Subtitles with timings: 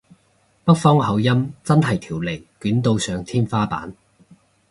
[0.65, 3.95] 北方口音真係條脷捲到上天花板